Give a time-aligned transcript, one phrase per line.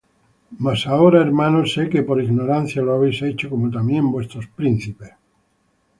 [0.63, 5.11] Mas ahora, hermanos, sé que por ignorancia lo habéis hecho, como también vuestros príncipes.